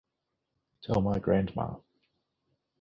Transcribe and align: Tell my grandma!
Tell 0.81 0.99
my 0.99 1.19
grandma! 1.19 1.75